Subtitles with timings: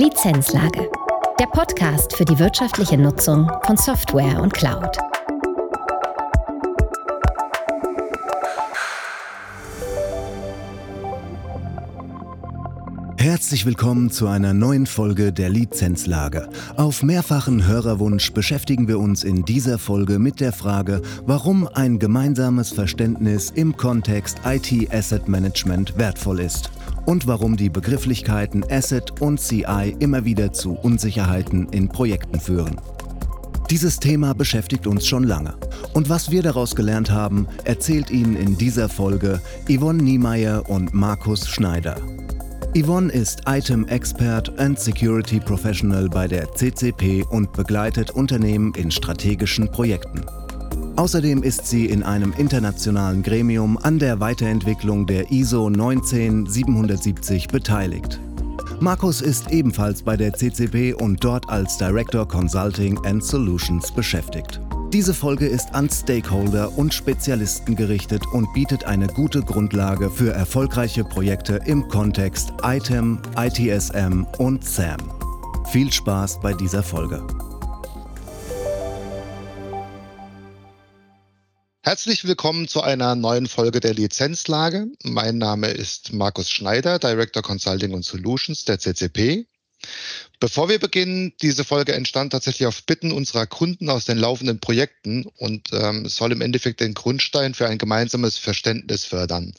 [0.00, 0.90] Lizenzlage.
[1.38, 4.96] Der Podcast für die wirtschaftliche Nutzung von Software und Cloud.
[13.18, 16.48] Herzlich willkommen zu einer neuen Folge der Lizenzlage.
[16.78, 22.72] Auf mehrfachen Hörerwunsch beschäftigen wir uns in dieser Folge mit der Frage, warum ein gemeinsames
[22.72, 26.70] Verständnis im Kontext IT Asset Management wertvoll ist
[27.10, 32.80] und warum die Begrifflichkeiten Asset und CI immer wieder zu Unsicherheiten in Projekten führen.
[33.68, 35.54] Dieses Thema beschäftigt uns schon lange.
[35.92, 41.48] Und was wir daraus gelernt haben, erzählt Ihnen in dieser Folge Yvonne Niemeyer und Markus
[41.48, 41.96] Schneider.
[42.76, 49.68] Yvonne ist Item Expert and Security Professional bei der CCP und begleitet Unternehmen in strategischen
[49.72, 50.24] Projekten.
[51.00, 58.20] Außerdem ist sie in einem internationalen Gremium an der Weiterentwicklung der ISO 19770 beteiligt.
[58.80, 64.60] Markus ist ebenfalls bei der CCP und dort als Director Consulting and Solutions beschäftigt.
[64.92, 71.04] Diese Folge ist an Stakeholder und Spezialisten gerichtet und bietet eine gute Grundlage für erfolgreiche
[71.04, 74.98] Projekte im Kontext ITEM, ITSM und SAM.
[75.72, 77.26] Viel Spaß bei dieser Folge.
[81.82, 84.88] Herzlich willkommen zu einer neuen Folge der Lizenzlage.
[85.02, 89.46] Mein Name ist Markus Schneider, Director Consulting und Solutions der CCP.
[90.40, 95.24] Bevor wir beginnen, diese Folge entstand tatsächlich auf Bitten unserer Kunden aus den laufenden Projekten
[95.38, 99.54] und ähm, soll im Endeffekt den Grundstein für ein gemeinsames Verständnis fördern.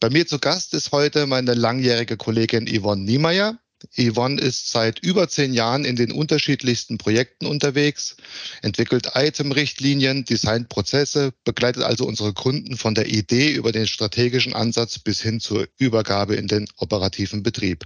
[0.00, 3.60] Bei mir zu Gast ist heute meine langjährige Kollegin Yvonne Niemeyer.
[3.96, 8.16] Yvonne ist seit über zehn Jahren in den unterschiedlichsten Projekten unterwegs,
[8.62, 14.98] entwickelt Item-Richtlinien, designt Prozesse, begleitet also unsere Kunden von der Idee über den strategischen Ansatz
[14.98, 17.84] bis hin zur Übergabe in den operativen Betrieb.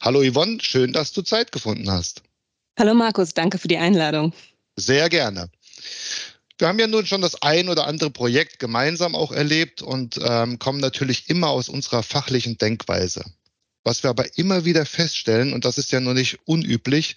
[0.00, 2.22] Hallo Yvonne, schön, dass du Zeit gefunden hast.
[2.78, 4.32] Hallo Markus, danke für die Einladung.
[4.76, 5.48] Sehr gerne.
[6.58, 10.58] Wir haben ja nun schon das ein oder andere Projekt gemeinsam auch erlebt und ähm,
[10.58, 13.24] kommen natürlich immer aus unserer fachlichen Denkweise.
[13.84, 17.16] Was wir aber immer wieder feststellen, und das ist ja nur nicht unüblich,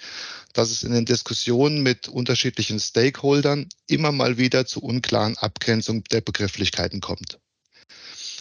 [0.54, 6.22] dass es in den Diskussionen mit unterschiedlichen Stakeholdern immer mal wieder zu unklaren Abgrenzung der
[6.22, 7.40] Begrifflichkeiten kommt.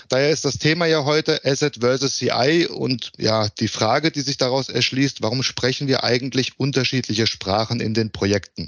[0.08, 4.36] Daher ist das Thema ja heute Asset versus CI und ja, die Frage, die sich
[4.36, 8.66] daraus erschließt, warum sprechen wir eigentlich unterschiedliche Sprachen in den Projekten?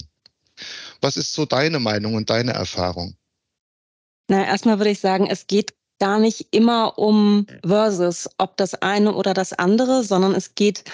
[1.01, 3.17] Was ist so deine Meinung und deine Erfahrung?
[4.29, 9.15] Na, erstmal würde ich sagen, es geht gar nicht immer um versus, ob das eine
[9.15, 10.85] oder das andere, sondern es geht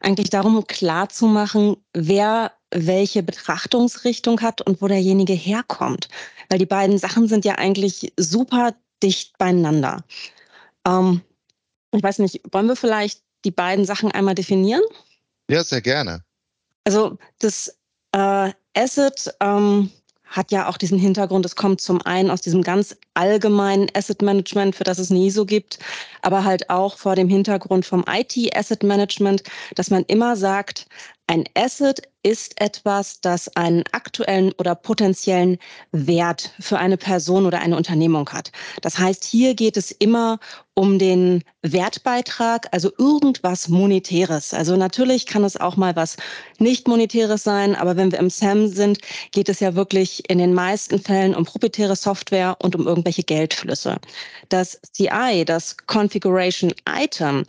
[0.00, 6.08] eigentlich darum, klarzumachen, wer welche Betrachtungsrichtung hat und wo derjenige herkommt.
[6.48, 10.04] Weil die beiden Sachen sind ja eigentlich super dicht beieinander.
[10.86, 11.22] Ähm,
[11.92, 14.82] ich weiß nicht, wollen wir vielleicht die beiden Sachen einmal definieren?
[15.48, 16.24] Ja, sehr gerne.
[16.84, 17.68] Also das
[18.12, 19.90] äh, Asset ähm,
[20.34, 24.74] hat ja auch diesen Hintergrund, es kommt zum einen aus diesem ganz allgemeinen Asset Management,
[24.74, 25.78] für das es nie so gibt,
[26.22, 29.44] aber halt auch vor dem Hintergrund vom IT Asset Management,
[29.76, 30.86] dass man immer sagt,
[31.26, 35.58] ein Asset ist etwas, das einen aktuellen oder potenziellen
[35.92, 38.50] Wert für eine Person oder eine Unternehmung hat.
[38.80, 40.38] Das heißt, hier geht es immer
[40.72, 44.52] um den Wertbeitrag, also irgendwas Monetäres.
[44.52, 46.16] Also natürlich kann es auch mal was
[46.58, 48.98] nicht Monetäres sein, aber wenn wir im SAM sind,
[49.30, 53.98] geht es ja wirklich in den meisten Fällen um proprietäre Software und um irgendwelche Geldflüsse.
[54.48, 57.44] Das CI, das Configuration Item,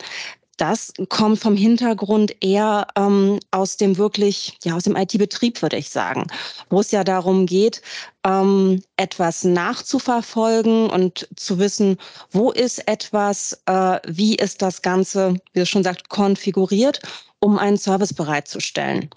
[0.56, 5.90] das kommt vom Hintergrund eher ähm, aus dem wirklich, ja, aus dem IT-Betrieb, würde ich
[5.90, 6.26] sagen,
[6.70, 7.82] wo es ja darum geht,
[8.24, 11.98] ähm, etwas nachzuverfolgen und zu wissen,
[12.30, 17.00] wo ist etwas, äh, wie ist das Ganze, wie es schon sagt, konfiguriert,
[17.40, 19.10] um einen Service bereitzustellen.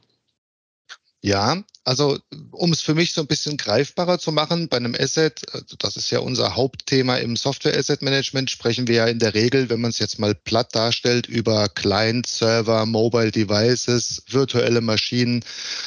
[1.21, 2.19] Ja, also
[2.51, 5.97] um es für mich so ein bisschen greifbarer zu machen, bei einem Asset, also das
[5.97, 9.81] ist ja unser Hauptthema im Software Asset Management, sprechen wir ja in der Regel, wenn
[9.81, 15.43] man es jetzt mal platt darstellt, über Client, Server, Mobile Devices, virtuelle Maschinen,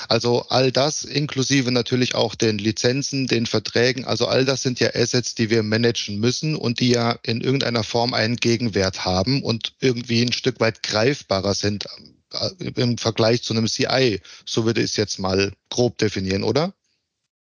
[0.08, 4.88] also all das inklusive natürlich auch den Lizenzen, den Verträgen, also all das sind ja
[4.96, 9.74] Assets, die wir managen müssen und die ja in irgendeiner Form einen Gegenwert haben und
[9.78, 11.86] irgendwie ein Stück weit greifbarer sind
[12.58, 14.20] im Vergleich zu einem CI.
[14.46, 16.72] So würde ich es jetzt mal grob definieren, oder?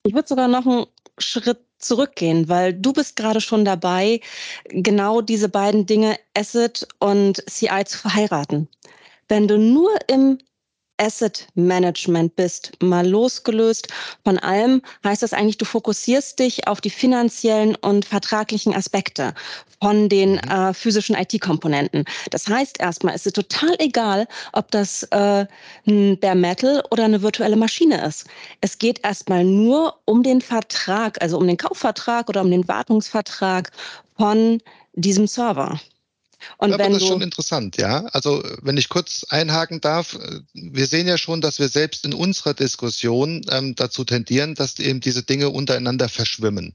[0.04, 0.86] Ich würde sogar noch einen
[1.18, 4.20] Schritt zurückgehen, weil du bist gerade schon dabei,
[4.68, 8.68] genau diese beiden Dinge, Asset und CI, zu verheiraten.
[9.28, 10.38] Wenn du nur im
[11.02, 13.88] Asset Management bist, mal losgelöst
[14.24, 19.34] von allem, heißt das eigentlich, du fokussierst dich auf die finanziellen und vertraglichen Aspekte
[19.82, 20.50] von den mhm.
[20.50, 22.04] äh, physischen IT-Komponenten.
[22.30, 25.44] Das heißt erstmal, es ist total egal, ob das äh,
[25.88, 28.26] ein Bare Metal oder eine virtuelle Maschine ist.
[28.60, 33.72] Es geht erstmal nur um den Vertrag, also um den Kaufvertrag oder um den Wartungsvertrag
[34.16, 34.60] von
[34.94, 35.80] diesem Server.
[36.58, 38.06] Und Aber das ist schon interessant, ja.
[38.12, 42.14] Also wenn ich kurz einhaken darf, äh, wir sehen ja schon, dass wir selbst in
[42.14, 46.74] unserer Diskussion ähm, dazu tendieren, dass eben diese Dinge untereinander verschwimmen.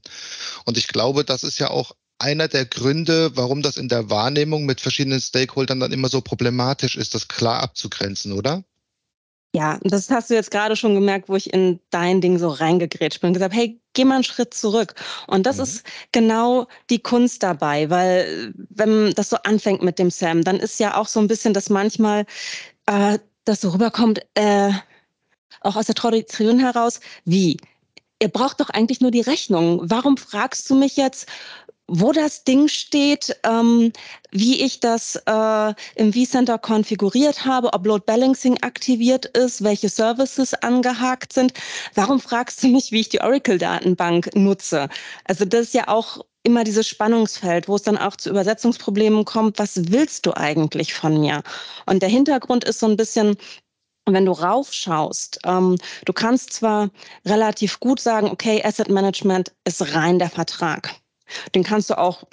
[0.64, 4.66] Und ich glaube, das ist ja auch einer der Gründe, warum das in der Wahrnehmung
[4.66, 8.64] mit verschiedenen Stakeholdern dann immer so problematisch ist, das klar abzugrenzen, oder?
[9.54, 13.20] Ja, das hast du jetzt gerade schon gemerkt, wo ich in dein Ding so reingegrätscht
[13.20, 14.94] bin und gesagt, hey, geh mal einen Schritt zurück.
[15.26, 15.62] Und das mhm.
[15.62, 20.78] ist genau die Kunst dabei, weil wenn das so anfängt mit dem Sam, dann ist
[20.78, 22.26] ja auch so ein bisschen, dass manchmal
[22.86, 24.70] äh, das so rüberkommt, äh,
[25.62, 27.56] auch aus der Tradition heraus, wie?
[28.20, 29.80] Ihr braucht doch eigentlich nur die Rechnung.
[29.84, 31.26] Warum fragst du mich jetzt,
[31.88, 33.92] wo das Ding steht, ähm,
[34.30, 40.54] wie ich das äh, im vCenter konfiguriert habe, ob Load Balancing aktiviert ist, welche Services
[40.54, 41.54] angehakt sind.
[41.94, 44.88] Warum fragst du mich, wie ich die Oracle-Datenbank nutze?
[45.24, 49.58] Also das ist ja auch immer dieses Spannungsfeld, wo es dann auch zu Übersetzungsproblemen kommt.
[49.58, 51.42] Was willst du eigentlich von mir?
[51.86, 53.36] Und der Hintergrund ist so ein bisschen,
[54.06, 56.90] wenn du raufschaust, ähm, du kannst zwar
[57.24, 60.94] relativ gut sagen, okay, Asset Management ist rein der Vertrag.
[61.54, 62.24] Den kannst du auch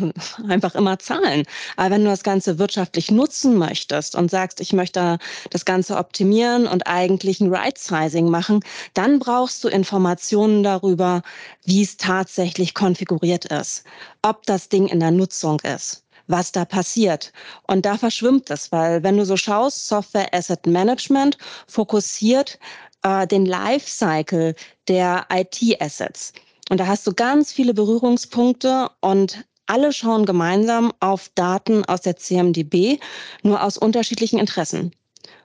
[0.48, 1.44] einfach immer zahlen.
[1.76, 5.18] Aber wenn du das Ganze wirtschaftlich nutzen möchtest und sagst, ich möchte
[5.50, 8.60] das Ganze optimieren und eigentlich ein Right-Sizing machen,
[8.94, 11.22] dann brauchst du Informationen darüber,
[11.64, 13.84] wie es tatsächlich konfiguriert ist,
[14.22, 17.32] ob das Ding in der Nutzung ist was da passiert.
[17.66, 21.36] Und da verschwimmt es, weil wenn du so schaust, Software Asset Management
[21.66, 22.58] fokussiert
[23.02, 24.54] äh, den Lifecycle
[24.88, 26.32] der IT-Assets.
[26.72, 32.16] Und da hast du ganz viele Berührungspunkte und alle schauen gemeinsam auf Daten aus der
[32.16, 32.98] CMDB,
[33.42, 34.90] nur aus unterschiedlichen Interessen.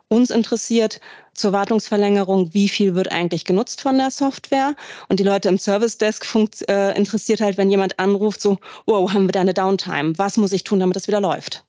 [0.07, 1.01] Uns interessiert
[1.33, 4.73] zur Wartungsverlängerung, wie viel wird eigentlich genutzt von der Software.
[5.09, 6.25] Und die Leute im Service Desk
[6.69, 10.17] äh, interessiert halt, wenn jemand anruft, so, wow, haben wir da eine Downtime?
[10.17, 11.66] Was muss ich tun, damit das wieder läuft?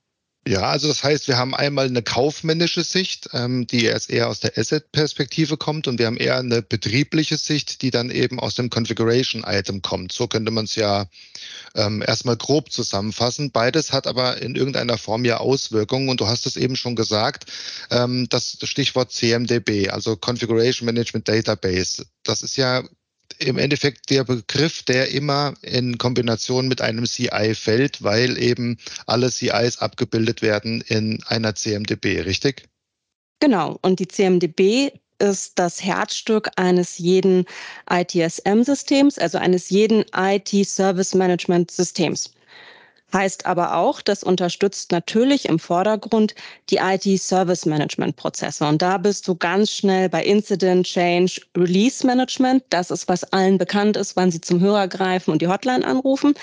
[0.48, 4.40] Ja, also das heißt, wir haben einmal eine kaufmännische Sicht, ähm, die erst eher aus
[4.40, 8.70] der Asset-Perspektive kommt und wir haben eher eine betriebliche Sicht, die dann eben aus dem
[8.70, 10.10] Configuration-Item kommt.
[10.12, 11.04] So könnte man es ja
[11.74, 13.50] ähm, erstmal grob zusammenfassen.
[13.50, 17.44] Beides hat aber in irgendeiner Form ja Auswirkungen und du hast es eben schon gesagt,
[17.90, 22.06] ähm, das Stichwort CMDB, also Configuration Management Database.
[22.22, 22.84] Das ist ja
[23.38, 29.30] im Endeffekt der Begriff, der immer in Kombination mit einem CI fällt, weil eben alle
[29.30, 32.68] CIs abgebildet werden in einer CMDB, richtig?
[33.40, 33.78] Genau.
[33.82, 34.90] Und die CMDB
[35.20, 37.46] ist das Herzstück eines jeden
[37.90, 42.30] ITSM-Systems, also eines jeden IT-Service-Management-Systems.
[43.12, 46.34] Heißt aber auch, das unterstützt natürlich im Vordergrund
[46.68, 48.66] die IT-Service-Management-Prozesse.
[48.66, 52.64] Und da bist du ganz schnell bei Incident, Change, Release Management.
[52.68, 56.34] Das ist, was allen bekannt ist, wann sie zum Hörer greifen und die Hotline anrufen.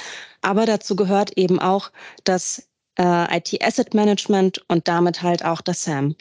[0.41, 1.91] Aber dazu gehört eben auch
[2.23, 6.15] das äh, IT-Asset-Management und damit halt auch das SAM.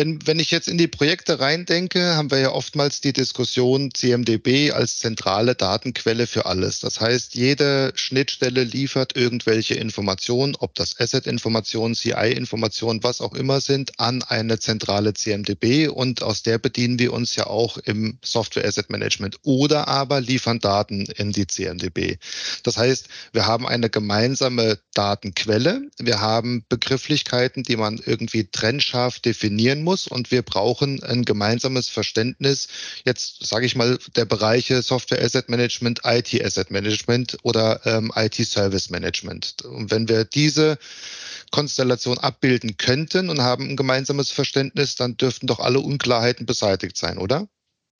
[0.00, 4.70] Wenn, wenn ich jetzt in die Projekte reindenke, haben wir ja oftmals die Diskussion CMDB
[4.70, 6.80] als zentrale Datenquelle für alles.
[6.80, 14.00] Das heißt, jede Schnittstelle liefert irgendwelche Informationen, ob das Asset-Informationen, CI-Informationen, was auch immer sind,
[14.00, 18.88] an eine zentrale CMDB und aus der bedienen wir uns ja auch im Software Asset
[18.88, 22.16] Management oder aber liefern Daten in die CMDB.
[22.62, 29.82] Das heißt, wir haben eine gemeinsame Datenquelle, wir haben Begrifflichkeiten, die man irgendwie trennscharf definieren
[29.82, 32.68] muss muss und wir brauchen ein gemeinsames Verständnis,
[33.04, 38.36] jetzt sage ich mal, der Bereiche Software Asset Management, IT Asset Management oder ähm, IT
[38.36, 39.62] Service Management.
[39.64, 40.78] Und wenn wir diese
[41.50, 47.18] Konstellation abbilden könnten und haben ein gemeinsames Verständnis, dann dürften doch alle Unklarheiten beseitigt sein,
[47.18, 47.48] oder?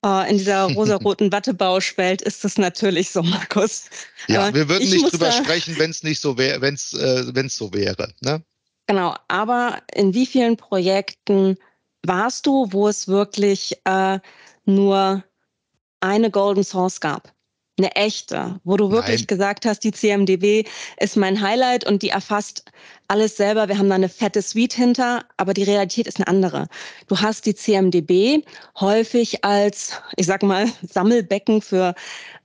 [0.03, 3.87] Oh, in dieser rosaroten Wattebauschwelt ist das natürlich so, Markus.
[4.29, 7.49] Ja, Aber wir würden nicht drüber sprechen, wenn es nicht so wäre, wenn es äh,
[7.49, 8.15] so wäre.
[8.21, 8.45] Ne?
[8.87, 11.57] Genau, aber in wie vielen Projekten
[12.07, 14.19] warst du, wo es wirklich äh,
[14.65, 15.25] nur
[16.01, 17.33] eine Golden Source gab?
[17.79, 19.27] Eine echte, wo du wirklich Nein.
[19.27, 20.65] gesagt hast, die CMDB
[20.99, 22.65] ist mein Highlight und die erfasst
[23.09, 23.69] alles selber.
[23.69, 26.67] Wir haben da eine fette Suite hinter, aber die Realität ist eine andere.
[27.07, 28.45] Du hast die CMDB
[28.79, 31.95] häufig als, ich sag mal, Sammelbecken für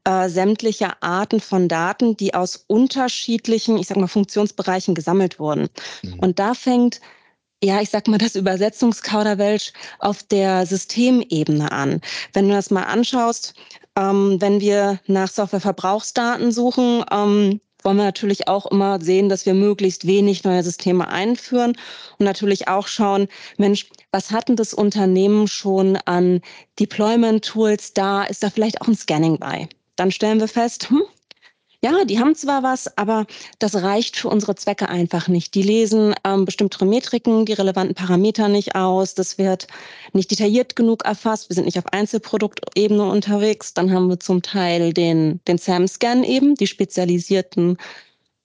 [0.06, 5.68] äh, sämtliche Arten von Daten, die aus unterschiedlichen, ich sag mal, Funktionsbereichen gesammelt wurden.
[6.02, 6.20] Mhm.
[6.20, 7.02] Und da fängt
[7.65, 12.00] ja, ich sag mal, das Übersetzungskauderwelsch auf der Systemebene an.
[12.34, 13.55] Wenn du das mal anschaust,
[13.98, 19.55] ähm, wenn wir nach Softwareverbrauchsdaten suchen, ähm, wollen wir natürlich auch immer sehen, dass wir
[19.55, 21.75] möglichst wenig neue Systeme einführen
[22.19, 26.41] und natürlich auch schauen, Mensch, was hat denn das Unternehmen schon an
[26.79, 28.24] Deployment-Tools da?
[28.24, 29.69] Ist da vielleicht auch ein Scanning bei?
[29.95, 31.03] Dann stellen wir fest, hm,
[31.86, 33.27] ja, die haben zwar was, aber
[33.60, 35.54] das reicht für unsere Zwecke einfach nicht.
[35.54, 39.13] Die lesen ähm, bestimmte Metriken, die relevanten Parameter nicht aus.
[39.13, 39.68] Das wird
[40.12, 41.48] nicht detailliert genug erfasst.
[41.48, 43.75] Wir sind nicht auf Einzelproduktebene unterwegs.
[43.75, 47.77] Dann haben wir zum Teil den, den SAM-Scan eben, die spezialisierten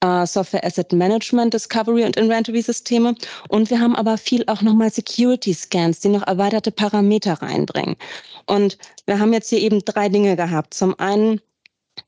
[0.05, 3.15] äh, Software Asset Management, Discovery und Inventory Systeme.
[3.49, 7.97] Und wir haben aber viel auch nochmal Security Scans, die noch erweiterte Parameter reinbringen.
[8.45, 10.75] Und wir haben jetzt hier eben drei Dinge gehabt.
[10.75, 11.41] Zum einen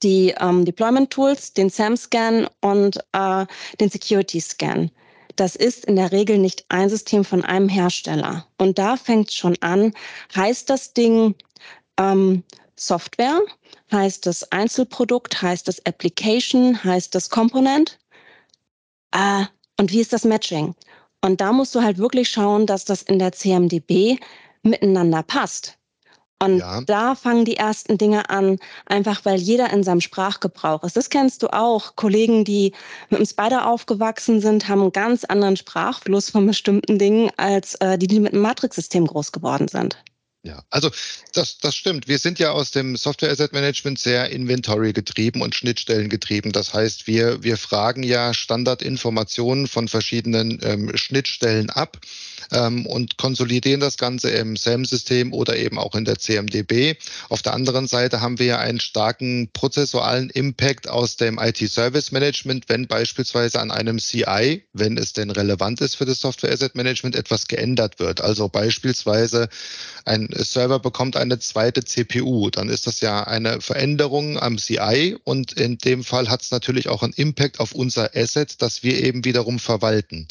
[0.03, 3.47] die ähm, Deployment Tools, den SAM-Scan und äh,
[3.81, 4.91] den Security-Scan.
[5.37, 8.47] Das ist in der Regel nicht ein System von einem Hersteller.
[8.59, 9.93] Und da fängt es schon an.
[10.35, 11.35] Heißt das Ding
[11.99, 12.43] ähm,
[12.77, 13.41] Software?
[13.91, 15.41] Heißt das Einzelprodukt?
[15.41, 16.83] Heißt das Application?
[16.83, 17.99] Heißt das Component?
[19.13, 19.45] Äh,
[19.79, 20.75] und wie ist das Matching?
[21.23, 24.19] Und da musst du halt wirklich schauen, dass das in der CMDB
[24.63, 25.79] miteinander passt.
[26.43, 26.81] Und ja.
[26.81, 30.97] da fangen die ersten Dinge an, einfach weil jeder in seinem Sprachgebrauch ist.
[30.97, 31.95] Das kennst du auch.
[31.95, 32.73] Kollegen, die
[33.11, 37.97] mit dem Spider aufgewachsen sind, haben einen ganz anderen Sprachfluss von bestimmten Dingen als äh,
[37.97, 39.97] die, die mit einem Matrix-System groß geworden sind.
[40.45, 40.91] Ja, also
[41.33, 42.09] das, das stimmt.
[42.09, 46.51] Wir sind ja aus dem Software Asset Management sehr Inventory getrieben und Schnittstellen getrieben.
[46.51, 51.99] Das heißt, wir, wir fragen ja Standardinformationen von verschiedenen ähm, Schnittstellen ab
[52.51, 56.97] ähm, und konsolidieren das Ganze im SAM-System oder eben auch in der CMDB.
[57.29, 62.69] Auf der anderen Seite haben wir ja einen starken prozessualen Impact aus dem IT-Service Management,
[62.69, 67.17] wenn beispielsweise an einem CI, wenn es denn relevant ist für das Software Asset Management,
[67.17, 68.21] etwas geändert wird.
[68.21, 69.49] Also beispielsweise
[70.05, 75.53] ein Server bekommt eine zweite CPU, dann ist das ja eine Veränderung am CI und
[75.53, 79.25] in dem Fall hat es natürlich auch einen Impact auf unser Asset, das wir eben
[79.25, 80.27] wiederum verwalten.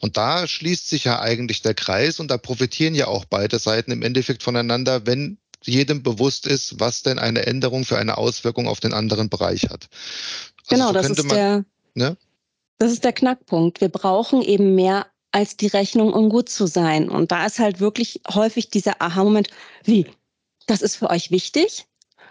[0.00, 3.90] Und da schließt sich ja eigentlich der Kreis und da profitieren ja auch beide Seiten
[3.92, 8.80] im Endeffekt voneinander, wenn jedem bewusst ist, was denn eine Änderung für eine Auswirkung auf
[8.80, 9.88] den anderen Bereich hat.
[10.68, 11.64] Also genau, so das ist man, der.
[11.94, 12.16] Ne?
[12.78, 13.80] Das ist der Knackpunkt.
[13.80, 17.08] Wir brauchen eben mehr als die Rechnung, um gut zu sein.
[17.08, 19.48] Und da ist halt wirklich häufig dieser Aha-Moment,
[19.84, 20.06] wie,
[20.66, 21.86] das ist für euch wichtig?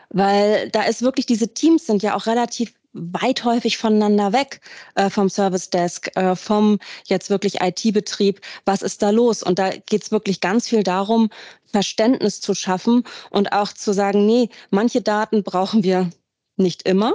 [0.09, 4.61] Weil da ist wirklich, diese Teams sind ja auch relativ weit häufig voneinander weg
[4.95, 8.41] äh, vom Service Desk, äh, vom jetzt wirklich IT-Betrieb.
[8.65, 9.43] Was ist da los?
[9.43, 11.29] Und da geht es wirklich ganz viel darum,
[11.65, 16.09] Verständnis zu schaffen und auch zu sagen, nee, manche Daten brauchen wir
[16.57, 17.13] nicht immer,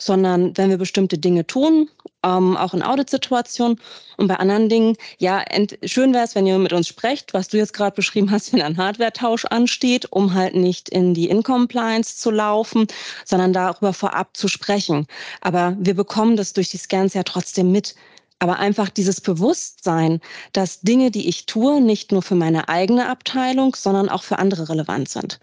[0.00, 1.88] sondern wenn wir bestimmte Dinge tun,
[2.24, 3.78] ähm, auch in Auditsituationen
[4.16, 5.44] und bei anderen Dingen, ja,
[5.84, 8.62] schön wäre es, wenn ihr mit uns sprecht, was du jetzt gerade beschrieben hast, wenn
[8.62, 12.86] ein Hardware-Tausch ansteht, um halt nicht in die Incompliance zu laufen,
[13.24, 15.06] sondern darüber vorab zu sprechen.
[15.40, 17.94] Aber wir bekommen das durch die Scans ja trotzdem mit.
[18.42, 20.18] Aber einfach dieses Bewusstsein,
[20.54, 24.70] dass Dinge, die ich tue, nicht nur für meine eigene Abteilung, sondern auch für andere
[24.70, 25.38] relevant sind.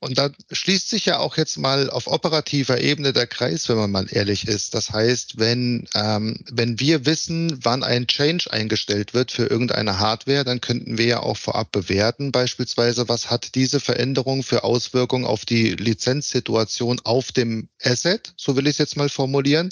[0.00, 3.90] Und da schließt sich ja auch jetzt mal auf operativer Ebene der Kreis, wenn man
[3.90, 4.72] mal ehrlich ist.
[4.74, 10.44] Das heißt, wenn, ähm, wenn wir wissen, wann ein Change eingestellt wird für irgendeine Hardware,
[10.44, 15.44] dann könnten wir ja auch vorab bewerten, beispielsweise, was hat diese Veränderung für Auswirkungen auf
[15.44, 19.68] die Lizenzsituation auf dem Asset, so will ich es jetzt mal formulieren.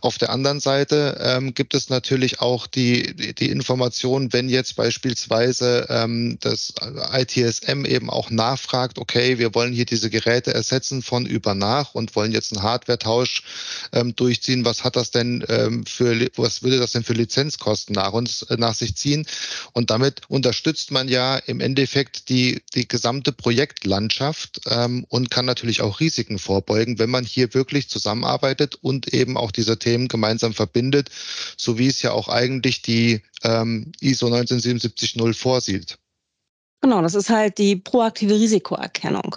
[0.00, 5.86] Auf der anderen Seite ähm, gibt es natürlich auch die, die, Information, wenn jetzt beispielsweise
[5.88, 6.72] ähm, das
[7.12, 12.14] ITSM eben auch nachfragt, okay, wir wollen hier diese Geräte ersetzen von über nach und
[12.14, 13.42] wollen jetzt einen Hardware-Tausch
[13.92, 14.66] ähm, durchziehen.
[14.66, 18.56] Was hat das denn ähm, für, was würde das denn für Lizenzkosten nach uns, äh,
[18.58, 19.26] nach sich ziehen?
[19.72, 25.80] Und damit unterstützt man ja im Endeffekt die, die gesamte Projektlandschaft ähm, und kann natürlich
[25.80, 31.08] auch Risiken vorbeugen, wenn man hier wirklich zusammenarbeitet und eben auch diese Themen gemeinsam verbindet,
[31.56, 35.96] so wie es ja auch eigentlich die ähm, ISO 19770 vorsieht.
[36.82, 39.36] Genau, das ist halt die proaktive Risikoerkennung.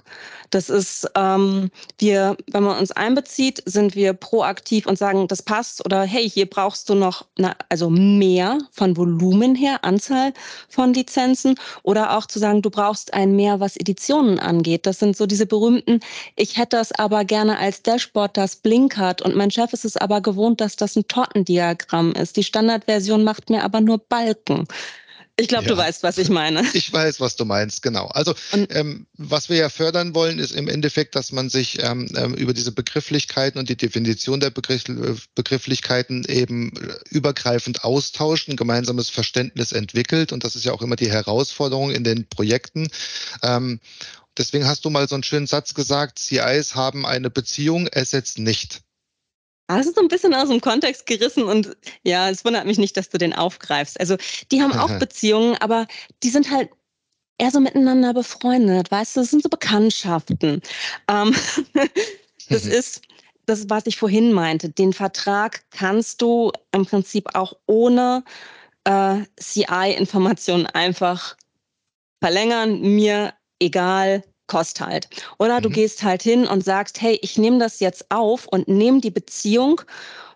[0.52, 5.84] Das ist, ähm, wir, wenn man uns einbezieht, sind wir proaktiv und sagen, das passt
[5.86, 10.34] oder hey, hier brauchst du noch, na, also mehr von Volumen her, Anzahl
[10.68, 14.86] von Lizenzen oder auch zu sagen, du brauchst ein mehr, was Editionen angeht.
[14.86, 16.02] Das sind so diese berühmten,
[16.36, 20.22] ich hätte das aber gerne als Dashboard, das blinkert und mein Chef ist es aber
[20.22, 22.38] gewohnt, dass das ein Tortendiagramm ist.
[22.38, 24.68] Die Standardversion macht mir aber nur Balken
[25.40, 25.70] Ich glaube, ja.
[25.72, 26.64] du weißt, was ich meine.
[26.74, 28.08] Ich weiß, was du meinst, genau.
[28.08, 28.34] Also
[28.70, 32.54] ähm, was wir ja fördern wollen, ist im Endeffekt, dass man sich ähm, ähm über
[32.54, 34.84] diese Begrifflichkeiten und die Definition der Begriff,
[35.36, 36.72] Begrifflichkeiten eben
[37.10, 40.32] übergreifend austauscht, ein gemeinsames Verständnis entwickelt.
[40.32, 42.90] Und das ist ja auch immer die Herausforderung in den Projekten.
[43.42, 43.80] Ähm,
[44.38, 48.82] deswegen hast du mal so einen schönen Satz gesagt, CIs haben eine Beziehung, Assets nicht.
[49.78, 52.98] Das ist so ein bisschen aus dem Kontext gerissen und ja, es wundert mich nicht,
[52.98, 54.00] dass du den aufgreifst.
[54.00, 54.18] Also
[54.52, 55.86] die haben auch Beziehungen, aber
[56.24, 56.70] die sind halt
[57.38, 60.62] eher so miteinander befreundet, weißt du, das sind so Bekanntschaften.
[61.08, 61.36] Ähm,
[62.50, 62.72] das mhm.
[62.72, 63.02] ist
[63.46, 64.70] das, was ich vorhin meinte.
[64.70, 68.24] Den Vertrag kannst du im Prinzip auch ohne
[68.86, 71.38] äh, CI-Informationen einfach
[72.22, 75.08] verlängern, mir egal, kost halt.
[75.38, 75.74] Oder du mhm.
[75.74, 79.80] gehst halt hin und sagst, hey, ich nehme das jetzt auf und nehme die Beziehung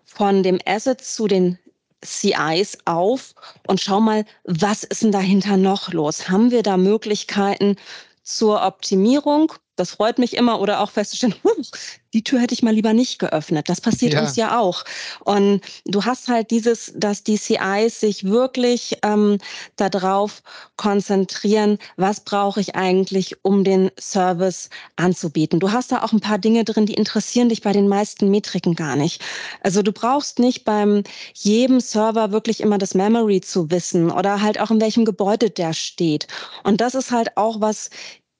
[0.06, 1.58] von dem Asset zu den
[2.02, 3.34] CIs auf
[3.66, 6.28] und schau mal, was ist denn dahinter noch los?
[6.28, 7.76] Haben wir da Möglichkeiten
[8.22, 9.52] zur Optimierung?
[9.76, 11.34] Das freut mich immer oder auch festzustellen,
[12.14, 13.68] die Tür hätte ich mal lieber nicht geöffnet.
[13.68, 14.20] Das passiert ja.
[14.20, 14.84] uns ja auch.
[15.24, 19.38] Und du hast halt dieses, dass die CIs sich wirklich ähm,
[19.76, 20.42] darauf
[20.76, 25.58] konzentrieren, was brauche ich eigentlich, um den Service anzubieten.
[25.58, 28.76] Du hast da auch ein paar Dinge drin, die interessieren dich bei den meisten Metriken
[28.76, 29.20] gar nicht.
[29.62, 31.02] Also du brauchst nicht beim
[31.34, 35.72] jedem Server wirklich immer das Memory zu wissen oder halt auch in welchem Gebäude der
[35.72, 36.28] steht.
[36.62, 37.90] Und das ist halt auch was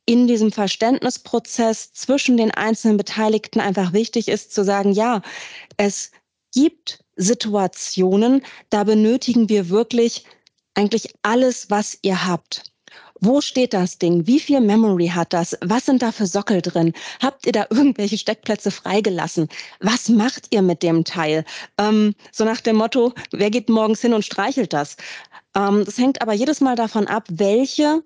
[0.07, 5.23] in diesem Verständnisprozess zwischen den einzelnen Beteiligten einfach wichtig ist zu sagen, ja,
[5.77, 6.11] es
[6.53, 10.25] gibt Situationen, da benötigen wir wirklich
[10.75, 12.65] eigentlich alles, was ihr habt.
[13.21, 14.27] Wo steht das Ding?
[14.27, 15.57] Wie viel Memory hat das?
[15.63, 16.93] Was sind da für Sockel drin?
[17.23, 19.49] Habt ihr da irgendwelche Steckplätze freigelassen?
[19.81, 21.45] Was macht ihr mit dem Teil?
[21.79, 24.97] Ähm, so nach dem Motto, wer geht morgens hin und streichelt das?
[25.57, 28.03] Ähm, das hängt aber jedes Mal davon ab, welche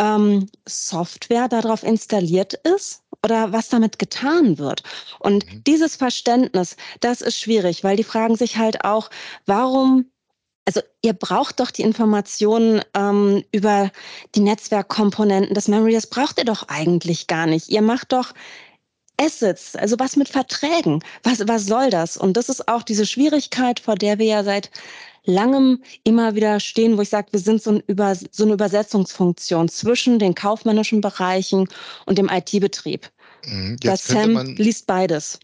[0.00, 4.82] ähm, Software darauf installiert ist oder was damit getan wird.
[5.18, 5.64] Und mhm.
[5.64, 9.10] dieses Verständnis, das ist schwierig, weil die fragen sich halt auch,
[9.46, 10.06] warum
[10.68, 13.92] also ihr braucht doch die Informationen ähm, über
[14.34, 17.68] die Netzwerkkomponenten des Memory, das braucht ihr doch eigentlich gar nicht.
[17.68, 18.32] Ihr macht doch
[19.18, 21.02] Assets, also was mit Verträgen.
[21.22, 22.16] Was, was soll das?
[22.16, 24.70] Und das ist auch diese Schwierigkeit, vor der wir ja seit
[25.26, 29.68] langem immer wieder stehen, wo ich sage, wir sind so, ein Über, so eine Übersetzungsfunktion
[29.68, 31.68] zwischen den kaufmännischen Bereichen
[32.06, 33.10] und dem IT-Betrieb.
[33.44, 35.38] Mhm, das Sam man, liest beides.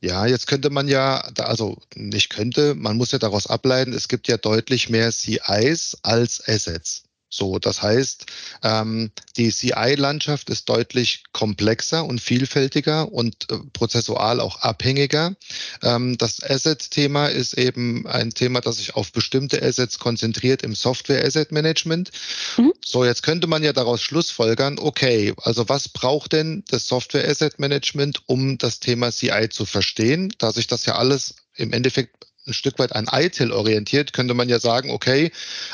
[0.00, 4.26] Ja, jetzt könnte man ja, also nicht könnte, man muss ja daraus ableiten, es gibt
[4.28, 7.04] ja deutlich mehr CIs als Assets.
[7.34, 8.26] So, das heißt,
[8.62, 15.34] ähm, die CI-Landschaft ist deutlich komplexer und vielfältiger und äh, prozessual auch abhängiger.
[15.82, 22.10] Ähm, das Asset-Thema ist eben ein Thema, das sich auf bestimmte Assets konzentriert im Software-Asset-Management.
[22.58, 22.74] Mhm.
[22.84, 28.58] So, jetzt könnte man ja daraus schlussfolgern, okay, also was braucht denn das Software-Asset-Management, um
[28.58, 32.94] das Thema CI zu verstehen, da sich das ja alles im Endeffekt ein Stück weit
[32.94, 35.30] an ITIL orientiert, könnte man ja sagen, okay,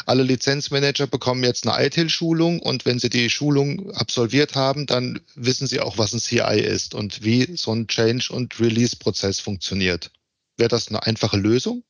[0.07, 5.67] alle Lizenzmanager bekommen jetzt eine ITIL-Schulung und wenn sie die Schulung absolviert haben, dann wissen
[5.67, 10.11] sie auch, was ein CI ist und wie so ein Change- und Release-Prozess funktioniert.
[10.57, 11.83] Wäre das eine einfache Lösung?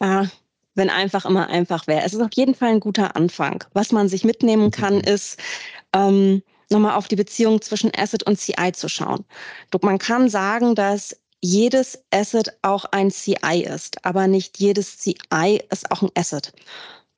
[0.00, 0.30] Ja,
[0.74, 2.02] wenn einfach immer einfach wäre.
[2.04, 3.64] Es ist auf jeden Fall ein guter Anfang.
[3.72, 5.02] Was man sich mitnehmen kann, mhm.
[5.02, 5.38] ist,
[5.94, 6.42] ähm,
[6.72, 9.24] nochmal auf die Beziehung zwischen Asset und CI zu schauen.
[9.82, 15.90] Man kann sagen, dass jedes Asset auch ein CI ist, aber nicht jedes CI ist
[15.90, 16.52] auch ein Asset.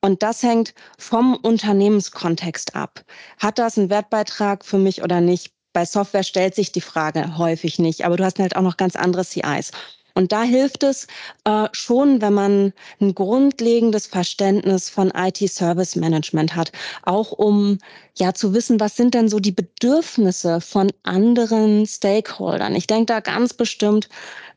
[0.01, 3.03] Und das hängt vom Unternehmenskontext ab.
[3.37, 5.53] Hat das einen Wertbeitrag für mich oder nicht?
[5.73, 8.95] Bei Software stellt sich die Frage häufig nicht, aber du hast halt auch noch ganz
[8.95, 9.71] andere CIs.
[10.15, 11.07] Und da hilft es
[11.43, 16.71] äh, schon, wenn man ein grundlegendes Verständnis von IT-Service Management hat,
[17.03, 17.77] auch um
[18.17, 22.75] ja zu wissen, was sind denn so die Bedürfnisse von anderen Stakeholdern.
[22.75, 24.09] Ich denke da ganz bestimmt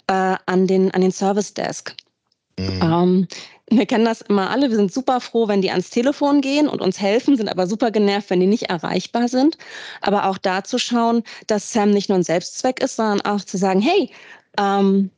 [0.07, 1.93] äh, an den an den Service Desk.
[2.57, 2.81] Mhm.
[2.81, 3.29] Ähm,
[3.71, 4.71] wir kennen das immer alle.
[4.71, 7.91] Wir sind super froh, wenn die ans Telefon gehen und uns helfen, sind aber super
[7.91, 9.59] genervt, wenn die nicht erreichbar sind.
[10.01, 13.59] Aber auch da zu schauen, dass Sam nicht nur ein Selbstzweck ist, sondern auch zu
[13.59, 14.11] sagen, hey,
[14.59, 15.11] ähm,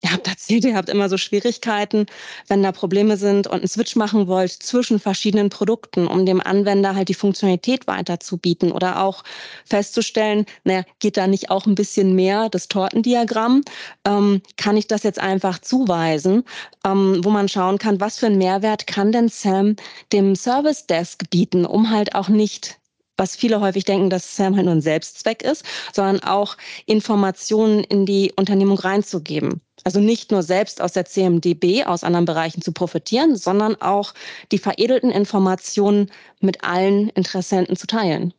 [0.00, 2.06] Ihr habt erzählt, ihr habt immer so Schwierigkeiten,
[2.46, 6.94] wenn da Probleme sind und einen Switch machen wollt zwischen verschiedenen Produkten, um dem Anwender
[6.94, 9.24] halt die Funktionalität weiterzubieten oder auch
[9.64, 13.62] festzustellen, naja, geht da nicht auch ein bisschen mehr das Tortendiagramm?
[14.04, 16.44] Ähm, kann ich das jetzt einfach zuweisen,
[16.86, 19.74] ähm, wo man schauen kann, was für einen Mehrwert kann denn Sam
[20.12, 22.78] dem Service Desk bieten, um halt auch nicht
[23.16, 26.56] was viele häufig denken, dass SAM halt nur ein Selbstzweck ist, sondern auch
[26.86, 29.60] Informationen in die Unternehmung reinzugeben.
[29.84, 34.14] Also nicht nur selbst aus der CMDB, aus anderen Bereichen zu profitieren, sondern auch
[34.52, 36.10] die veredelten Informationen
[36.40, 38.34] mit allen Interessenten zu teilen.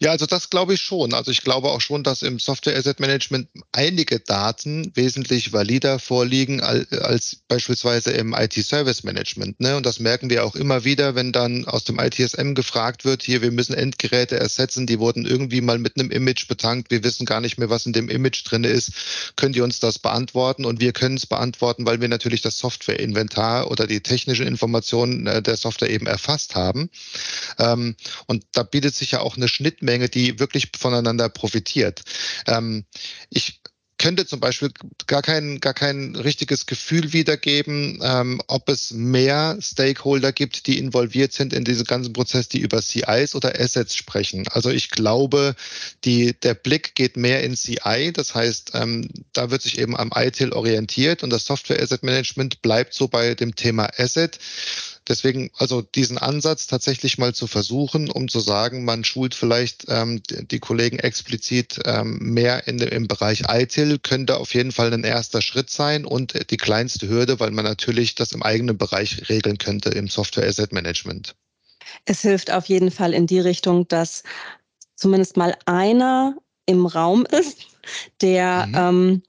[0.00, 1.14] Ja, also das glaube ich schon.
[1.14, 6.60] Also ich glaube auch schon, dass im Software Asset Management einige Daten wesentlich valider vorliegen
[6.60, 9.60] als, beispielsweise im IT Service Management.
[9.60, 9.76] Ne?
[9.76, 13.42] Und das merken wir auch immer wieder, wenn dann aus dem ITSM gefragt wird, hier,
[13.42, 17.40] wir müssen Endgeräte ersetzen, die wurden irgendwie mal mit einem Image betankt, wir wissen gar
[17.40, 18.92] nicht mehr, was in dem Image drin ist.
[19.36, 20.64] Könnt ihr uns das beantworten?
[20.64, 25.42] Und wir können es beantworten, weil wir natürlich das Software-Inventar oder die technischen Informationen äh,
[25.42, 26.90] der Software eben erfasst haben.
[27.58, 27.94] Ähm,
[28.26, 32.02] und da bietet sich ja auch eine Schnittmenge, die wirklich voneinander profitiert.
[32.46, 32.84] Ähm,
[33.30, 33.60] ich
[34.02, 34.72] könnte zum Beispiel
[35.06, 41.32] gar kein, gar kein richtiges Gefühl wiedergeben, ähm, ob es mehr Stakeholder gibt, die involviert
[41.32, 44.44] sind in diesen ganzen Prozess, die über CIs oder Assets sprechen.
[44.50, 45.54] Also ich glaube,
[46.04, 48.12] die, der Blick geht mehr in CI.
[48.12, 52.60] Das heißt, ähm, da wird sich eben am ITIL orientiert und das Software Asset Management
[52.60, 54.36] bleibt so bei dem Thema Asset.
[55.08, 60.22] Deswegen, also diesen Ansatz tatsächlich mal zu versuchen, um zu sagen, man schult vielleicht ähm,
[60.28, 65.42] die Kollegen explizit ähm, mehr in, im Bereich ITIL, könnte auf jeden Fall ein erster
[65.42, 69.90] Schritt sein und die kleinste Hürde, weil man natürlich das im eigenen Bereich regeln könnte
[69.90, 71.34] im Software Asset Management.
[72.04, 74.22] Es hilft auf jeden Fall in die Richtung, dass
[74.94, 76.36] zumindest mal einer
[76.66, 77.66] im Raum ist,
[78.20, 78.74] der mhm.
[78.76, 79.22] ähm,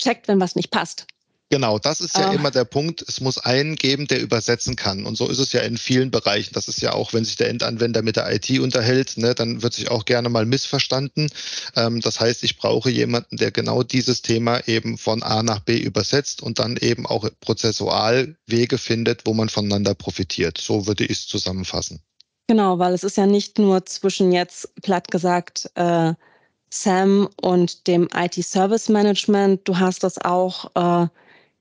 [0.00, 1.06] checkt, wenn was nicht passt.
[1.52, 2.32] Genau, das ist ja oh.
[2.32, 3.04] immer der Punkt.
[3.08, 5.04] Es muss einen geben, der übersetzen kann.
[5.04, 6.54] Und so ist es ja in vielen Bereichen.
[6.54, 9.74] Das ist ja auch, wenn sich der Endanwender mit der IT unterhält, ne, dann wird
[9.74, 11.28] sich auch gerne mal missverstanden.
[11.74, 15.76] Ähm, das heißt, ich brauche jemanden, der genau dieses Thema eben von A nach B
[15.76, 20.56] übersetzt und dann eben auch prozessual Wege findet, wo man voneinander profitiert.
[20.56, 22.00] So würde ich es zusammenfassen.
[22.46, 26.14] Genau, weil es ist ja nicht nur zwischen jetzt platt gesagt äh,
[26.72, 29.62] Sam und dem IT-Service Management.
[29.64, 31.08] Du hast das auch äh,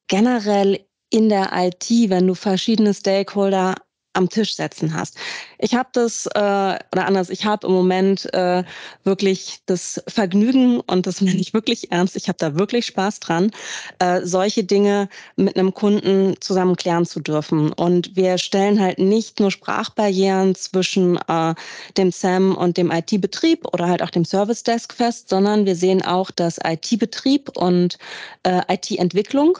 [0.10, 3.76] generell in der IT, wenn du verschiedene Stakeholder
[4.14, 5.18] am Tisch setzen hast.
[5.60, 8.64] Ich habe das, äh, oder anders, ich habe im Moment äh,
[9.04, 13.52] wirklich das Vergnügen, und das meine ich wirklich ernst, ich habe da wirklich Spaß dran,
[14.00, 17.72] äh, solche Dinge mit einem Kunden zusammen klären zu dürfen.
[17.72, 21.54] Und wir stellen halt nicht nur Sprachbarrieren zwischen äh,
[21.98, 26.04] dem SAM und dem IT-Betrieb oder halt auch dem Service Desk fest, sondern wir sehen
[26.04, 27.98] auch, dass IT-Betrieb und
[28.44, 29.60] äh, IT-Entwicklung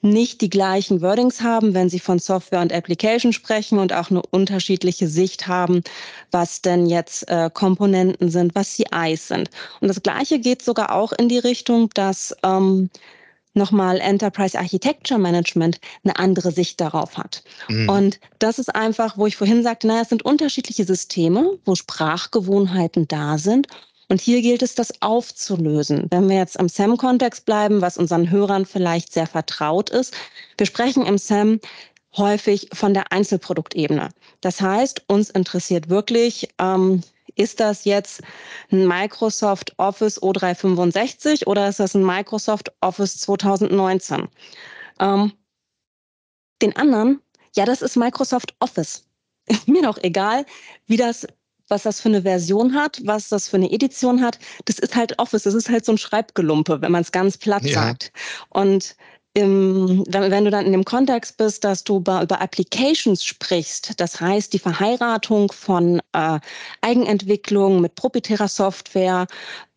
[0.00, 4.22] nicht die gleichen Wordings haben, wenn sie von Software und Application sprechen und auch eine
[4.30, 5.82] unterschiedliche Sicht haben,
[6.30, 9.50] was denn jetzt äh, Komponenten sind, was CIs sind.
[9.80, 12.90] Und das Gleiche geht sogar auch in die Richtung, dass ähm,
[13.54, 17.42] nochmal Enterprise Architecture Management eine andere Sicht darauf hat.
[17.68, 17.88] Mhm.
[17.88, 23.08] Und das ist einfach, wo ich vorhin sagte, naja, es sind unterschiedliche Systeme, wo Sprachgewohnheiten
[23.08, 23.66] da sind
[24.08, 26.06] und hier gilt es, das aufzulösen.
[26.10, 30.14] Wenn wir jetzt am SAM-Kontext bleiben, was unseren Hörern vielleicht sehr vertraut ist,
[30.56, 31.60] wir sprechen im SAM
[32.16, 34.08] häufig von der Einzelproduktebene.
[34.40, 37.02] Das heißt, uns interessiert wirklich, ähm,
[37.34, 38.22] ist das jetzt
[38.72, 44.28] ein Microsoft Office O365 oder ist das ein Microsoft Office 2019?
[45.00, 45.32] Ähm,
[46.60, 47.20] den anderen,
[47.54, 49.04] ja, das ist Microsoft Office.
[49.48, 50.44] Ist mir doch egal,
[50.88, 51.26] wie das
[51.68, 54.38] was das für eine Version hat, was das für eine Edition hat.
[54.64, 57.64] Das ist halt Office, das ist halt so ein Schreibgelumpe, wenn man es ganz platt
[57.64, 57.74] ja.
[57.74, 58.12] sagt.
[58.50, 58.96] Und
[59.34, 64.20] im, wenn du dann in dem Kontext bist, dass du über, über Applications sprichst, das
[64.20, 66.40] heißt die Verheiratung von äh,
[66.80, 69.26] Eigenentwicklung mit proprietärer Software,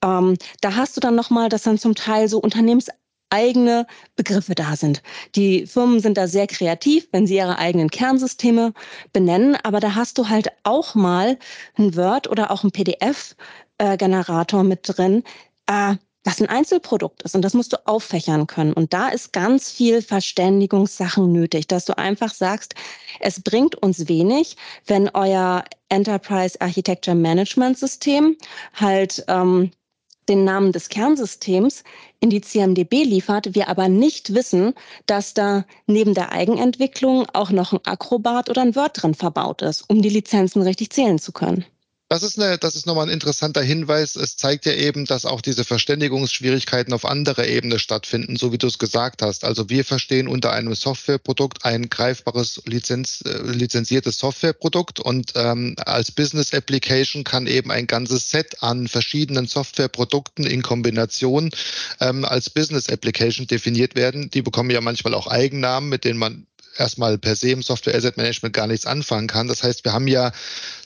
[0.04, 2.88] ähm, da hast du dann nochmal, das dann zum Teil so Unternehmens
[3.32, 5.02] eigene Begriffe da sind.
[5.36, 8.74] Die Firmen sind da sehr kreativ, wenn sie ihre eigenen Kernsysteme
[9.14, 11.38] benennen, aber da hast du halt auch mal
[11.78, 15.24] ein Word oder auch ein PDF-Generator mit drin,
[15.68, 18.74] äh, was ein Einzelprodukt ist und das musst du auffächern können.
[18.74, 22.76] Und da ist ganz viel Verständigungssachen nötig, dass du einfach sagst,
[23.20, 28.38] es bringt uns wenig, wenn euer Enterprise Architecture Management System
[28.76, 29.72] halt ähm,
[30.30, 31.84] den Namen des Kernsystems
[32.20, 34.74] in die CMDB liefert, wir aber nicht wissen,
[35.06, 39.90] dass da neben der Eigenentwicklung auch noch ein Acrobat oder ein Word drin verbaut ist,
[39.90, 41.66] um die Lizenzen richtig zählen zu können.
[42.12, 44.18] Das ist, eine, das ist nochmal ein interessanter Hinweis.
[44.18, 48.68] Es zeigt ja eben, dass auch diese Verständigungsschwierigkeiten auf anderer Ebene stattfinden, so wie du
[48.68, 49.46] es gesagt hast.
[49.46, 56.12] Also wir verstehen unter einem Softwareprodukt ein greifbares Lizenz, äh, lizenziertes Softwareprodukt und ähm, als
[56.12, 61.50] Business Application kann eben ein ganzes Set an verschiedenen Softwareprodukten in Kombination
[62.02, 64.30] ähm, als Business Application definiert werden.
[64.32, 66.46] Die bekommen ja manchmal auch Eigennamen, mit denen man
[66.78, 69.48] erstmal per se im Software Asset Management gar nichts anfangen kann.
[69.48, 70.32] Das heißt, wir haben ja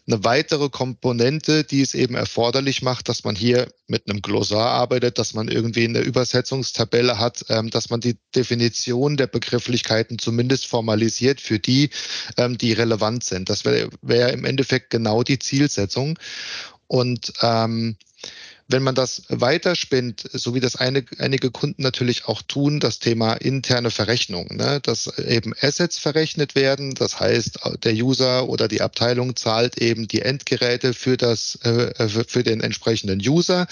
[0.07, 5.17] eine weitere Komponente, die es eben erforderlich macht, dass man hier mit einem Glossar arbeitet,
[5.17, 11.41] dass man irgendwie eine Übersetzungstabelle hat, ähm, dass man die Definition der Begrifflichkeiten zumindest formalisiert
[11.41, 11.89] für die,
[12.37, 13.49] ähm, die relevant sind.
[13.49, 16.19] Das wäre wär im Endeffekt genau die Zielsetzung.
[16.87, 17.97] Und ähm,
[18.67, 23.91] wenn man das weiterspinnt, so wie das einige Kunden natürlich auch tun, das Thema interne
[23.91, 24.79] Verrechnung, ne?
[24.81, 26.95] dass eben Assets verrechnet werden.
[26.95, 32.43] Das heißt, der User oder die Abteilung zahlt eben die Endgeräte für, das, äh, für
[32.43, 33.67] den entsprechenden User.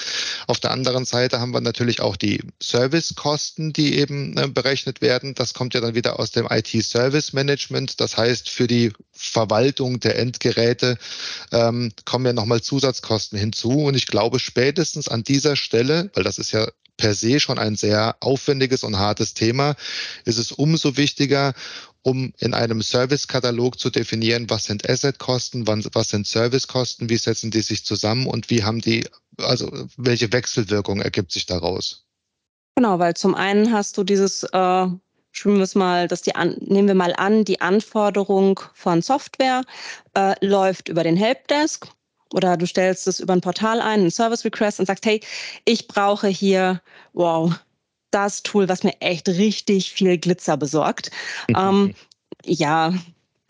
[0.46, 5.34] Auf der anderen Seite haben wir natürlich auch die Servicekosten, die eben äh, berechnet werden.
[5.34, 8.00] Das kommt ja dann wieder aus dem IT-Service-Management.
[8.00, 8.92] Das heißt, für die
[9.24, 10.98] Verwaltung der Endgeräte
[11.52, 13.86] ähm, kommen ja nochmal Zusatzkosten hinzu.
[13.86, 17.76] Und ich glaube, spätestens an dieser Stelle, weil das ist ja per se schon ein
[17.76, 19.76] sehr aufwendiges und hartes Thema,
[20.26, 21.54] ist es umso wichtiger,
[22.04, 27.62] um in einem Servicekatalog zu definieren, was sind Assetkosten, was sind Servicekosten, wie setzen die
[27.62, 29.08] sich zusammen und wie haben die,
[29.38, 32.06] also welche Wechselwirkung ergibt sich daraus?
[32.76, 34.88] Genau, weil zum einen hast du dieses äh,
[35.34, 39.64] schwimmen wir es mal, dass die an, nehmen wir mal an, die Anforderung von Software
[40.14, 41.88] äh, läuft über den Helpdesk
[42.34, 45.20] oder du stellst es über ein Portal ein, einen Service Request und sagst, hey,
[45.66, 46.82] ich brauche hier,
[47.14, 47.54] wow,
[48.12, 51.12] das Tool, was mir echt richtig viel Glitzer besorgt.
[51.50, 51.94] ähm,
[52.46, 52.94] ja,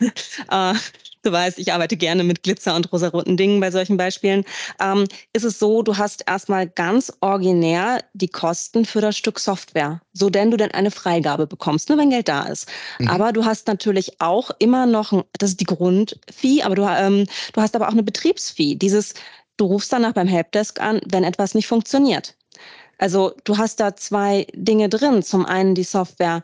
[0.50, 0.74] äh,
[1.24, 4.44] du weißt, ich arbeite gerne mit Glitzer und rosaroten Dingen bei solchen Beispielen,
[4.80, 10.00] ähm, ist es so, du hast erstmal ganz originär die Kosten für das Stück Software,
[10.12, 12.68] so denn du denn eine Freigabe bekommst, nur ne, wenn Geld da ist.
[12.98, 13.08] Mhm.
[13.08, 17.26] Aber du hast natürlich auch immer noch, ein, das ist die Grundfee, aber du, ähm,
[17.52, 18.74] du hast aber auch eine Betriebsfee.
[18.74, 19.14] Dieses,
[19.56, 22.34] du rufst danach beim Helpdesk an, wenn etwas nicht funktioniert.
[22.98, 25.22] Also du hast da zwei Dinge drin.
[25.22, 26.42] Zum einen die Software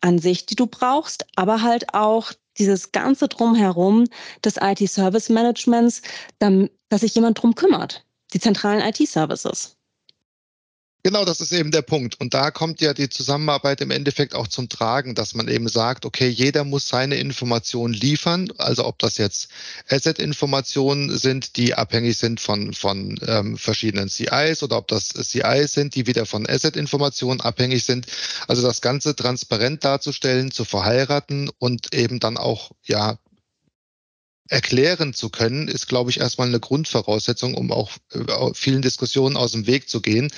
[0.00, 4.06] an sich, die du brauchst, aber halt auch dieses ganze Drumherum
[4.44, 6.02] des IT-Service-Managements,
[6.38, 9.76] dass sich jemand drum kümmert, die zentralen IT-Services.
[11.02, 12.20] Genau, das ist eben der Punkt.
[12.20, 16.04] Und da kommt ja die Zusammenarbeit im Endeffekt auch zum Tragen, dass man eben sagt,
[16.04, 18.52] okay, jeder muss seine Informationen liefern.
[18.58, 19.48] Also ob das jetzt
[19.88, 25.94] Asset-Informationen sind, die abhängig sind von, von ähm, verschiedenen CIs oder ob das CIs sind,
[25.94, 28.06] die wieder von Asset-Informationen abhängig sind.
[28.46, 33.18] Also das Ganze transparent darzustellen, zu verheiraten und eben dann auch, ja,
[34.50, 39.52] erklären zu können, ist, glaube ich, erstmal eine Grundvoraussetzung, um auch äh, vielen Diskussionen aus
[39.52, 40.30] dem Weg zu gehen.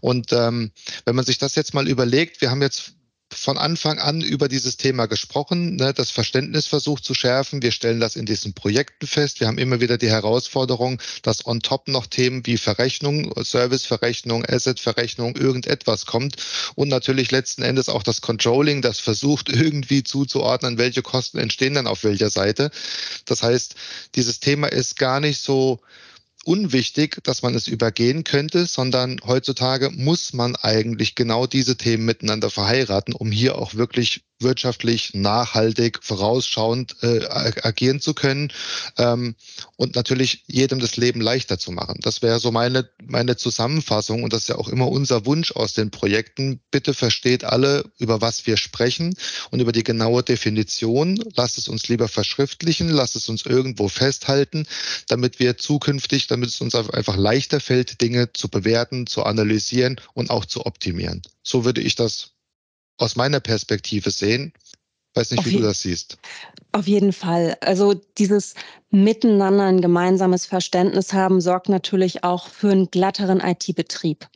[0.00, 0.70] Und ähm,
[1.06, 2.92] wenn man sich das jetzt mal überlegt, wir haben jetzt
[3.32, 7.62] von Anfang an über dieses Thema gesprochen, ne, das Verständnis versucht zu schärfen.
[7.62, 9.40] Wir stellen das in diesen Projekten fest.
[9.40, 15.36] Wir haben immer wieder die Herausforderung, dass on top noch Themen wie Verrechnung, Serviceverrechnung, Assetverrechnung,
[15.36, 16.36] irgendetwas kommt
[16.74, 21.86] und natürlich letzten Endes auch das Controlling, das versucht irgendwie zuzuordnen, welche Kosten entstehen dann
[21.86, 22.70] auf welcher Seite.
[23.26, 23.74] Das heißt,
[24.14, 25.80] dieses Thema ist gar nicht so
[26.48, 32.48] unwichtig, dass man es übergehen könnte, sondern heutzutage muss man eigentlich genau diese Themen miteinander
[32.48, 37.26] verheiraten, um hier auch wirklich wirtschaftlich nachhaltig vorausschauend äh,
[37.62, 38.52] agieren zu können
[38.96, 39.34] ähm,
[39.76, 41.98] und natürlich jedem das Leben leichter zu machen.
[42.02, 45.74] Das wäre so meine, meine Zusammenfassung und das ist ja auch immer unser Wunsch aus
[45.74, 46.60] den Projekten.
[46.70, 49.14] Bitte versteht alle, über was wir sprechen
[49.50, 51.22] und über die genaue Definition.
[51.34, 54.66] Lasst es uns lieber verschriftlichen, lasst es uns irgendwo festhalten,
[55.08, 60.30] damit wir zukünftig, damit es uns einfach leichter fällt, Dinge zu bewerten, zu analysieren und
[60.30, 61.22] auch zu optimieren.
[61.42, 62.32] So würde ich das
[62.98, 64.52] aus meiner Perspektive sehen.
[65.14, 66.18] Weiß nicht, auf wie du das siehst.
[66.72, 67.56] Auf jeden Fall.
[67.60, 68.54] Also dieses
[68.90, 74.28] Miteinander ein gemeinsames Verständnis haben, sorgt natürlich auch für einen glatteren IT-Betrieb.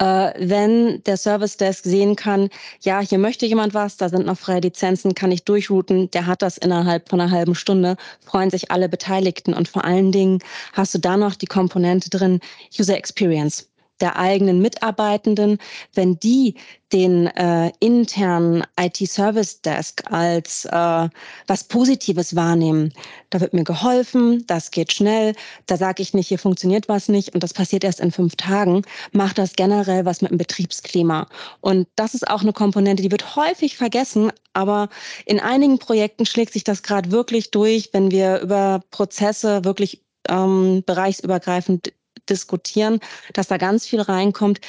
[0.00, 4.38] Äh, wenn der Service Desk sehen kann, ja, hier möchte jemand was, da sind noch
[4.38, 8.70] freie Lizenzen, kann ich durchrouten, der hat das innerhalb von einer halben Stunde, freuen sich
[8.70, 10.38] alle Beteiligten und vor allen Dingen
[10.72, 12.38] hast du da noch die Komponente drin,
[12.78, 13.67] User Experience
[14.00, 15.58] der eigenen Mitarbeitenden,
[15.94, 16.54] wenn die
[16.92, 21.08] den äh, internen IT-Service Desk als äh,
[21.46, 22.94] was Positives wahrnehmen.
[23.30, 25.34] Da wird mir geholfen, das geht schnell,
[25.66, 28.82] da sage ich nicht, hier funktioniert was nicht und das passiert erst in fünf Tagen,
[29.12, 31.28] macht das generell was mit dem Betriebsklima.
[31.60, 34.88] Und das ist auch eine Komponente, die wird häufig vergessen, aber
[35.26, 40.82] in einigen Projekten schlägt sich das gerade wirklich durch, wenn wir über Prozesse wirklich ähm,
[40.86, 41.92] bereichsübergreifend
[42.30, 43.00] diskutieren,
[43.32, 44.60] dass da ganz viel reinkommt.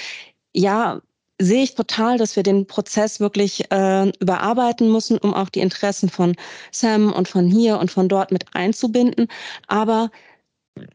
[0.54, 1.02] Ja,
[1.42, 6.10] sehe ich total, dass wir den Prozess wirklich äh, überarbeiten müssen, um auch die Interessen
[6.10, 6.36] von
[6.72, 9.28] Sam und von hier und von dort mit einzubinden.
[9.68, 10.12] Aber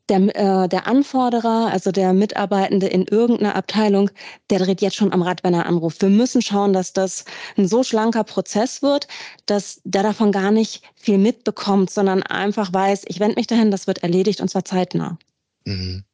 [0.08, 4.10] der, äh, der Anforderer, also der Mitarbeitende in irgendeiner Abteilung,
[4.50, 6.02] der dreht jetzt schon am Rad, wenn er anruft.
[6.02, 7.24] Wir müssen schauen, dass das
[7.56, 9.08] ein so schlanker Prozess wird,
[9.46, 13.86] dass der davon gar nicht viel mitbekommt, sondern einfach weiß, ich wende mich dahin, das
[13.86, 15.18] wird erledigt und zwar zeitnah.
[15.64, 16.04] Mhm.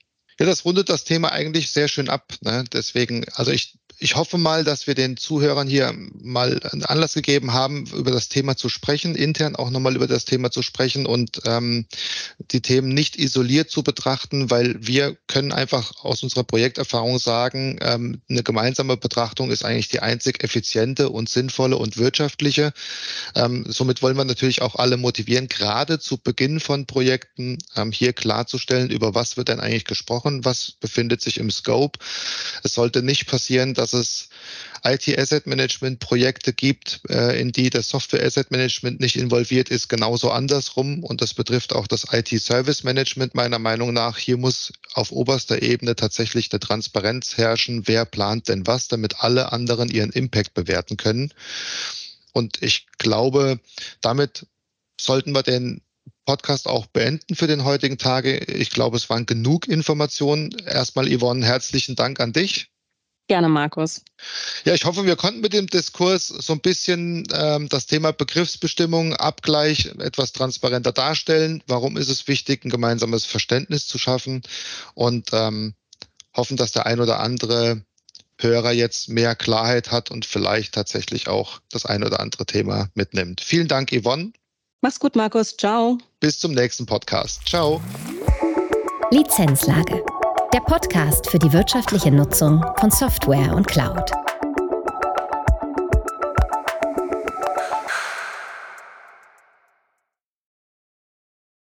[0.40, 2.32] Ja, das rundet das Thema eigentlich sehr schön ab.
[2.40, 2.64] Ne?
[2.72, 7.52] Deswegen, also ich ich hoffe mal, dass wir den Zuhörern hier mal einen Anlass gegeben
[7.52, 11.42] haben, über das Thema zu sprechen, intern auch nochmal über das Thema zu sprechen und
[11.44, 11.84] ähm,
[12.50, 18.22] die Themen nicht isoliert zu betrachten, weil wir können einfach aus unserer Projekterfahrung sagen, ähm,
[18.30, 22.72] eine gemeinsame Betrachtung ist eigentlich die einzig effiziente und sinnvolle und wirtschaftliche.
[23.34, 28.14] Ähm, somit wollen wir natürlich auch alle motivieren, gerade zu Beginn von Projekten ähm, hier
[28.14, 31.98] klarzustellen, über was wird denn eigentlich gesprochen, was befindet sich im Scope.
[32.64, 34.28] Es sollte nicht passieren, dass dass es
[34.84, 41.04] IT-Asset-Management-Projekte gibt, äh, in die das Software-Asset-Management nicht involviert ist, genauso andersrum.
[41.04, 44.18] Und das betrifft auch das IT-Service-Management meiner Meinung nach.
[44.18, 47.86] Hier muss auf oberster Ebene tatsächlich eine Transparenz herrschen.
[47.86, 51.32] Wer plant denn was, damit alle anderen ihren Impact bewerten können.
[52.32, 53.60] Und ich glaube,
[54.00, 54.46] damit
[55.00, 55.82] sollten wir den
[56.24, 58.38] Podcast auch beenden für den heutigen Tage.
[58.38, 60.56] Ich glaube, es waren genug Informationen.
[60.64, 62.69] Erstmal, Yvonne, herzlichen Dank an dich.
[63.30, 64.02] Gerne, Markus.
[64.64, 69.14] Ja, ich hoffe, wir konnten mit dem Diskurs so ein bisschen ähm, das Thema Begriffsbestimmung,
[69.14, 71.62] Abgleich etwas transparenter darstellen.
[71.68, 74.42] Warum ist es wichtig, ein gemeinsames Verständnis zu schaffen?
[74.94, 75.74] Und ähm,
[76.36, 77.84] hoffen, dass der ein oder andere
[78.36, 83.42] Hörer jetzt mehr Klarheit hat und vielleicht tatsächlich auch das ein oder andere Thema mitnimmt.
[83.42, 84.32] Vielen Dank, Yvonne.
[84.80, 85.56] Mach's gut, Markus.
[85.56, 85.98] Ciao.
[86.18, 87.46] Bis zum nächsten Podcast.
[87.46, 87.80] Ciao.
[89.12, 90.02] Lizenzlage
[90.52, 94.10] der Podcast für die wirtschaftliche Nutzung von Software und Cloud.